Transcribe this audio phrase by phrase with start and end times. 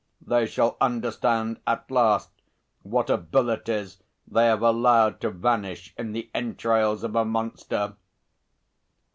[0.25, 2.31] They shall understand at last
[2.81, 7.95] what abilities they have allowed to vanish in the entrails of a monster.